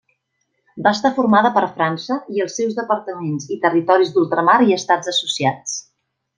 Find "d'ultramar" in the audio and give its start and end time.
4.17-4.59